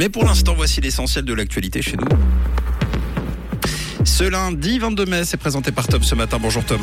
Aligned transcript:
Mais 0.00 0.08
pour 0.08 0.24
l'instant, 0.24 0.54
voici 0.54 0.80
l'essentiel 0.80 1.24
de 1.24 1.34
l'actualité 1.34 1.82
chez 1.82 1.96
nous. 1.96 2.06
Ce 4.04 4.22
lundi 4.22 4.78
22 4.78 5.06
mai, 5.06 5.24
c'est 5.24 5.36
présenté 5.36 5.72
par 5.72 5.88
Tom 5.88 6.04
ce 6.04 6.14
matin. 6.14 6.38
Bonjour 6.40 6.64
Tom. 6.64 6.80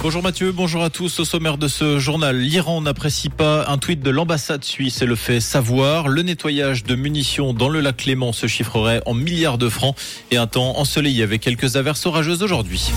Bonjour 0.00 0.22
Mathieu, 0.22 0.52
bonjour 0.52 0.84
à 0.84 0.90
tous. 0.90 1.18
Au 1.18 1.24
sommaire 1.24 1.58
de 1.58 1.66
ce 1.66 1.98
journal, 1.98 2.38
l'Iran 2.38 2.80
n'apprécie 2.82 3.30
pas 3.30 3.68
un 3.68 3.78
tweet 3.78 4.00
de 4.00 4.10
l'ambassade 4.10 4.62
suisse 4.62 5.02
et 5.02 5.06
le 5.06 5.16
fait 5.16 5.40
savoir. 5.40 6.06
Le 6.06 6.22
nettoyage 6.22 6.84
de 6.84 6.94
munitions 6.94 7.52
dans 7.52 7.68
le 7.68 7.80
lac 7.80 7.96
Clément 7.96 8.32
se 8.32 8.46
chiffrerait 8.46 9.02
en 9.06 9.14
milliards 9.14 9.58
de 9.58 9.68
francs 9.68 9.96
et 10.30 10.36
un 10.36 10.46
temps 10.46 10.78
ensoleillé 10.78 11.24
avec 11.24 11.40
quelques 11.40 11.74
averses 11.74 12.06
orageuses 12.06 12.44
aujourd'hui. 12.44 12.92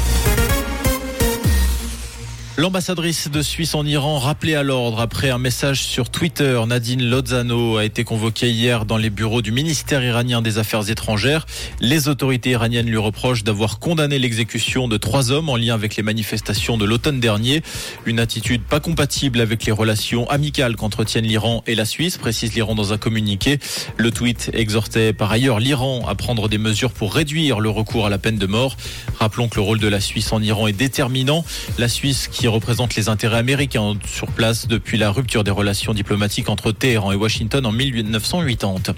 L'ambassadrice 2.56 3.32
de 3.32 3.42
Suisse 3.42 3.74
en 3.74 3.84
Iran 3.84 4.20
rappelée 4.20 4.54
à 4.54 4.62
l'ordre 4.62 5.00
après 5.00 5.32
un 5.32 5.40
message 5.40 5.82
sur 5.82 6.12
Twitter. 6.12 6.62
Nadine 6.68 7.04
Lozano 7.04 7.78
a 7.78 7.84
été 7.84 8.04
convoquée 8.04 8.52
hier 8.52 8.86
dans 8.86 8.98
les 8.98 9.10
bureaux 9.10 9.42
du 9.42 9.52
ministère 9.52 10.04
iranien 10.04 10.44
des 10.44 10.60
Affaires 10.60 10.88
étrangères. 10.88 11.48
Les 11.82 12.10
autorités 12.10 12.52
iraniennes 12.52 12.86
lui 12.86 12.98
reprochent 12.98 13.44
d'avoir 13.44 13.80
condamné 13.80 14.20
l'exécution 14.20 14.88
de 14.88 14.98
trois 14.98 15.32
hommes 15.32 15.50
en 15.50 15.56
lien 15.56 15.74
avec 15.74 15.96
les 15.96 16.04
manifestations 16.04 16.78
de 16.78 16.86
l'automne 16.86 17.20
dernier. 17.20 17.64
Une 18.06 18.20
attitude 18.20 18.62
pas 18.62 18.80
compatible 18.80 19.42
avec 19.42 19.66
les 19.66 19.72
relations 19.72 20.30
amicales 20.30 20.76
qu'entretiennent 20.76 21.26
l'Iran 21.26 21.64
et 21.66 21.74
la 21.74 21.86
Suisse, 21.86 22.18
précise 22.20 22.54
l'Iran 22.54 22.76
dans 22.76 22.94
un 22.94 23.00
communiqué. 23.00 23.58
Le 23.98 24.12
tweet 24.12 24.52
exhortait 24.54 25.12
par 25.12 25.32
ailleurs 25.32 25.60
l'Iran 25.60 26.06
à 26.08 26.14
prendre 26.14 26.48
des 26.50 26.60
mesures 26.60 26.92
pour 26.92 27.16
réduire 27.16 27.60
le 27.60 27.72
recours 27.72 28.06
à 28.06 28.12
la 28.12 28.20
peine 28.20 28.38
de 28.38 28.46
mort. 28.46 28.78
Rappelons 29.20 29.48
que 29.50 29.56
le 29.56 29.64
rôle 29.64 29.80
de 29.80 29.88
la 29.88 30.00
Suisse 30.00 30.32
en 30.32 30.42
Iran 30.44 30.68
est 30.68 30.74
déterminant. 30.74 31.44
La 31.80 31.88
Suisse 31.88 32.28
qui 32.28 32.43
qui 32.44 32.50
représente 32.50 32.96
les 32.96 33.08
intérêts 33.08 33.38
américains 33.38 33.94
sur 34.06 34.28
place 34.28 34.68
depuis 34.68 34.98
la 34.98 35.12
rupture 35.12 35.46
des 35.46 35.52
relations 35.52 35.94
diplomatiques 35.94 36.50
entre 36.50 36.74
Téhéran 36.74 37.14
et 37.14 37.16
Washington 37.16 37.66
en 37.66 37.72
1980. 37.72 38.96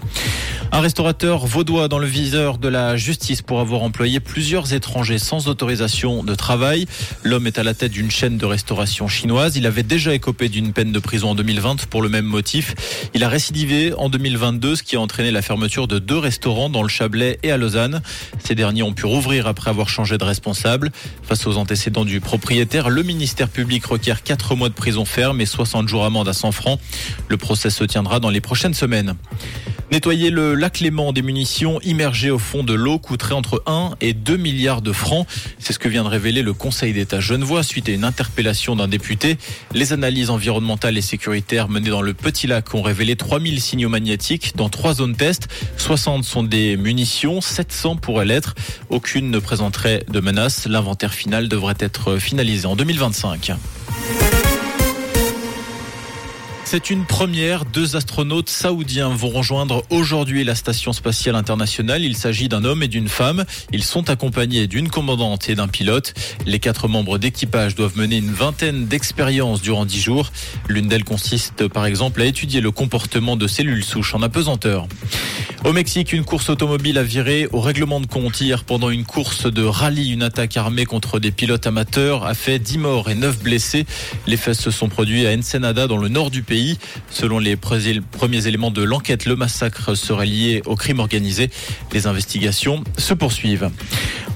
Un 0.75 0.81
restaurateur 0.81 1.45
vaudois 1.45 1.87
dans 1.87 1.99
le 1.99 2.05
viseur 2.05 2.57
de 2.57 2.67
la 2.67 2.97
justice 2.97 3.41
pour 3.41 3.61
avoir 3.61 3.81
employé 3.81 4.19
plusieurs 4.19 4.73
étrangers 4.73 5.19
sans 5.19 5.47
autorisation 5.47 6.21
de 6.21 6.35
travail. 6.35 6.85
L'homme 7.23 7.47
est 7.47 7.57
à 7.57 7.63
la 7.63 7.73
tête 7.73 7.93
d'une 7.93 8.11
chaîne 8.11 8.37
de 8.37 8.45
restauration 8.45 9.07
chinoise. 9.07 9.55
Il 9.55 9.67
avait 9.67 9.83
déjà 9.83 10.13
écopé 10.13 10.49
d'une 10.49 10.73
peine 10.73 10.91
de 10.91 10.99
prison 10.99 11.29
en 11.29 11.35
2020 11.35 11.85
pour 11.85 12.01
le 12.01 12.09
même 12.09 12.25
motif. 12.25 12.75
Il 13.13 13.23
a 13.23 13.29
récidivé 13.29 13.93
en 13.93 14.09
2022, 14.09 14.75
ce 14.75 14.83
qui 14.83 14.97
a 14.97 14.99
entraîné 14.99 15.31
la 15.31 15.41
fermeture 15.41 15.87
de 15.87 15.97
deux 15.97 16.17
restaurants 16.17 16.69
dans 16.69 16.83
le 16.83 16.89
Chablais 16.89 17.39
et 17.41 17.51
à 17.51 17.57
Lausanne. 17.57 18.01
Ces 18.43 18.53
derniers 18.53 18.83
ont 18.83 18.91
pu 18.91 19.05
rouvrir 19.05 19.47
après 19.47 19.69
avoir 19.69 19.87
changé 19.87 20.17
de 20.17 20.25
responsable. 20.25 20.91
Face 21.23 21.47
aux 21.47 21.55
antécédents 21.55 22.03
du 22.03 22.19
propriétaire, 22.19 22.89
le 22.89 23.01
ministère 23.01 23.47
public 23.47 23.85
requiert 23.85 24.23
4 24.23 24.55
mois 24.55 24.67
de 24.67 24.73
prison 24.73 25.05
ferme 25.05 25.39
et 25.39 25.45
60 25.45 25.87
jours 25.87 26.03
amende 26.03 26.27
à 26.27 26.33
100 26.33 26.51
francs. 26.51 26.81
Le 27.29 27.37
procès 27.37 27.69
se 27.69 27.85
tiendra 27.85 28.19
dans 28.19 28.29
les 28.29 28.41
prochaines 28.41 28.73
semaines. 28.73 29.15
Nettoyer 29.91 30.31
le 30.31 30.55
lac 30.55 30.79
Léman 30.79 31.13
des 31.13 31.21
munitions 31.21 31.79
immergées 31.81 32.31
au 32.31 32.39
fond 32.39 32.63
de 32.63 32.73
l'eau 32.73 32.97
coûterait 32.97 33.35
entre 33.35 33.61
1 33.67 33.91
et 34.01 34.13
2 34.13 34.35
milliards 34.35 34.81
de 34.81 34.91
francs. 34.91 35.27
C'est 35.59 35.73
ce 35.73 35.79
que 35.79 35.87
vient 35.87 36.03
de 36.03 36.09
révéler 36.09 36.41
le 36.41 36.53
Conseil 36.53 36.91
d'État 36.91 37.19
genevois 37.19 37.61
suite 37.61 37.87
à 37.87 37.91
une 37.91 38.03
interpellation 38.03 38.75
d'un 38.75 38.87
député. 38.87 39.37
Les 39.73 39.93
analyses 39.93 40.31
environnementales 40.31 40.97
et 40.97 41.01
sécuritaires 41.01 41.69
menées 41.69 41.91
dans 41.91 42.01
le 42.01 42.15
Petit 42.15 42.47
Lac 42.47 42.73
ont 42.73 42.81
révélé 42.81 43.15
3000 43.15 43.61
signaux 43.61 43.89
magnétiques 43.89 44.53
dans 44.55 44.69
trois 44.69 44.95
zones 44.95 45.15
test. 45.15 45.47
60 45.77 46.23
sont 46.23 46.41
des 46.41 46.77
munitions, 46.77 47.39
700 47.39 47.97
pourraient 47.97 48.25
l'être. 48.25 48.55
Aucune 48.89 49.29
ne 49.29 49.37
présenterait 49.37 50.03
de 50.09 50.19
menace. 50.19 50.67
L'inventaire 50.67 51.13
final 51.13 51.47
devrait 51.47 51.77
être 51.79 52.17
finalisé 52.17 52.65
en 52.65 52.75
2025. 52.75 53.51
C'est 56.67 56.89
une 56.89 57.05
première. 57.05 57.63
Deux 57.63 57.95
astronautes 57.95 58.49
saoudiens 58.49 59.09
vont 59.09 59.29
rejoindre 59.29 59.83
aujourd'hui 59.91 60.43
la 60.43 60.55
station 60.55 60.93
spatiale 60.93 61.35
internationale. 61.35 62.03
Il 62.03 62.17
s'agit 62.17 62.49
d'un 62.49 62.65
homme 62.65 62.81
et 62.81 62.87
d'une 62.87 63.07
femme. 63.07 63.45
Ils 63.71 63.83
sont 63.83 64.09
accompagnés 64.09 64.65
d'une 64.65 64.89
commandante 64.89 65.47
et 65.47 65.53
d'un 65.53 65.67
pilote. 65.67 66.15
Les 66.47 66.57
quatre 66.57 66.87
membres 66.87 67.19
d'équipage 67.19 67.75
doivent 67.75 67.95
mener 67.97 68.17
une 68.17 68.33
vingtaine 68.33 68.87
d'expériences 68.87 69.61
durant 69.61 69.85
dix 69.85 70.01
jours. 70.01 70.31
L'une 70.67 70.87
d'elles 70.87 71.03
consiste 71.03 71.67
par 71.67 71.85
exemple 71.85 72.23
à 72.23 72.25
étudier 72.25 72.61
le 72.61 72.71
comportement 72.71 73.37
de 73.37 73.45
cellules 73.45 73.83
souches 73.83 74.15
en 74.15 74.23
apesanteur. 74.23 74.87
Au 75.65 75.73
Mexique, 75.73 76.13
une 76.13 76.23
course 76.23 76.49
automobile 76.49 76.99
a 76.99 77.03
viré 77.03 77.47
au 77.51 77.59
règlement 77.59 77.99
de 77.99 78.05
compte 78.05 78.39
hier 78.39 78.63
pendant 78.63 78.91
une 78.91 79.03
course 79.03 79.51
de 79.51 79.63
rallye. 79.63 80.11
Une 80.11 80.21
attaque 80.21 80.57
armée 80.57 80.85
contre 80.85 81.19
des 81.19 81.31
pilotes 81.31 81.65
amateurs 81.65 82.23
a 82.23 82.35
fait 82.35 82.59
10 82.59 82.77
morts 82.77 83.09
et 83.09 83.15
9 83.15 83.39
blessés. 83.39 83.87
Les 84.27 84.37
faits 84.37 84.53
se 84.53 84.69
sont 84.69 84.89
produits 84.89 85.25
à 85.25 85.31
Ensenada 85.31 85.87
dans 85.87 85.97
le 85.97 86.07
nord 86.07 86.29
du 86.29 86.43
pays. 86.43 86.77
Selon 87.09 87.39
les 87.39 87.55
premiers 87.55 88.45
éléments 88.45 88.69
de 88.69 88.83
l'enquête, 88.83 89.25
le 89.25 89.35
massacre 89.35 89.95
serait 89.95 90.27
lié 90.27 90.61
au 90.67 90.75
crime 90.75 90.99
organisé. 90.99 91.49
Les 91.93 92.05
investigations 92.05 92.83
se 92.99 93.15
poursuivent. 93.15 93.71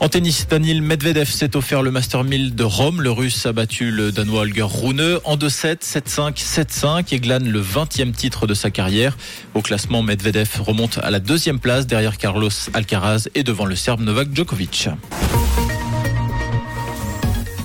En 0.01 0.07
tennis, 0.07 0.47
Daniel 0.49 0.81
Medvedev 0.81 1.29
s'est 1.29 1.57
offert 1.57 1.83
le 1.83 1.91
Master 1.91 2.23
1000 2.23 2.55
de 2.55 2.63
Rome. 2.63 3.01
Le 3.01 3.11
Russe 3.11 3.45
a 3.45 3.51
battu 3.51 3.91
le 3.91 4.13
Danois 4.13 4.43
Holger 4.43 4.63
Rune 4.63 5.19
en 5.25 5.35
2-7, 5.35 5.83
7-5, 5.83 6.37
7-5 6.37 7.13
et 7.13 7.19
glane 7.19 7.49
le 7.49 7.61
20e 7.61 8.13
titre 8.13 8.47
de 8.47 8.53
sa 8.53 8.71
carrière. 8.71 9.17
Au 9.53 9.61
classement, 9.61 10.01
Medvedev 10.01 10.61
remonte 10.61 10.99
à 11.03 11.11
la 11.19 11.25
deuxième 11.25 11.59
place 11.59 11.85
derrière 11.85 12.17
Carlos 12.17 12.49
Alcaraz 12.73 13.27
et 13.35 13.43
devant 13.43 13.65
le 13.65 13.75
Serbe 13.75 13.99
Novak 13.99 14.33
Djokovic. 14.33 14.87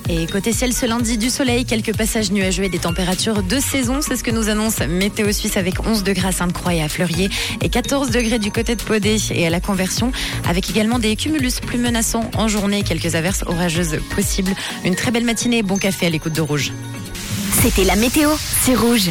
Et 0.09 0.27
côté 0.27 0.53
ciel, 0.53 0.73
ce 0.73 0.87
lundi, 0.87 1.19
du 1.19 1.31
soleil, 1.31 1.65
quelques 1.65 1.97
passages 1.97 2.33
nuageux 2.33 2.65
et 2.65 2.69
des 2.69 2.81
températures 2.81 3.45
de 3.45 3.61
saison. 3.61 4.01
C'est 4.03 4.17
ce 4.17 4.25
que 4.25 4.33
nous 4.33 4.49
annonce 4.49 4.81
Météo 4.81 5.31
Suisse 5.31 5.57
avec 5.57 5.87
11 5.87 6.03
degrés 6.03 6.27
à 6.27 6.33
Sainte-Croix 6.33 6.75
et 6.75 6.83
à 6.83 6.89
Fleurier 6.89 7.31
et 7.63 7.69
14 7.69 8.11
degrés 8.11 8.41
du 8.41 8.51
côté 8.51 8.75
de 8.75 8.83
Podé 8.83 9.19
et 9.31 9.47
à 9.47 9.51
la 9.51 9.61
Conversion 9.61 10.11
avec 10.49 10.69
également 10.69 10.99
des 10.99 11.15
cumulus 11.15 11.61
plus 11.65 11.79
menaçants 11.79 12.29
en 12.37 12.49
journée 12.49 12.83
quelques 12.83 13.15
averses 13.15 13.45
orageuses 13.47 14.01
possibles. 14.17 14.53
Une 14.85 14.97
très 14.97 15.13
belle 15.13 15.25
matinée 15.25 15.63
bon 15.63 15.77
café 15.77 16.07
à 16.07 16.11
l'écoute 16.11 16.33
de 16.33 16.41
Rouge. 16.41 16.73
C'était 17.63 17.85
la 17.85 17.95
météo, 17.95 18.31
c'est 18.63 18.75
Rouge. 18.75 19.11